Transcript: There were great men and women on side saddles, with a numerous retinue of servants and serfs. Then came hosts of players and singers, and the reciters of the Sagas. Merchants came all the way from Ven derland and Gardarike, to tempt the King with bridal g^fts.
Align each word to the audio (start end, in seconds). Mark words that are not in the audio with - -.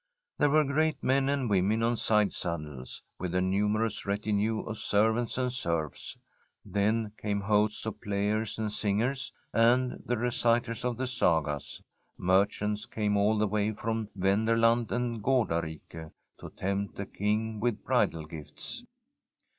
There 0.39 0.49
were 0.49 0.63
great 0.63 1.03
men 1.03 1.29
and 1.29 1.47
women 1.47 1.83
on 1.83 1.95
side 1.95 2.33
saddles, 2.33 3.03
with 3.19 3.35
a 3.35 3.41
numerous 3.41 4.03
retinue 4.03 4.61
of 4.61 4.79
servants 4.79 5.37
and 5.37 5.51
serfs. 5.53 6.17
Then 6.65 7.11
came 7.21 7.41
hosts 7.41 7.85
of 7.85 8.01
players 8.01 8.57
and 8.57 8.71
singers, 8.73 9.31
and 9.53 10.01
the 10.03 10.17
reciters 10.17 10.83
of 10.83 10.97
the 10.97 11.05
Sagas. 11.05 11.83
Merchants 12.17 12.87
came 12.87 13.15
all 13.15 13.37
the 13.37 13.47
way 13.47 13.73
from 13.73 14.09
Ven 14.15 14.47
derland 14.47 14.89
and 14.91 15.21
Gardarike, 15.23 16.09
to 16.39 16.49
tempt 16.57 16.95
the 16.95 17.05
King 17.05 17.59
with 17.59 17.83
bridal 17.85 18.27
g^fts. 18.27 18.81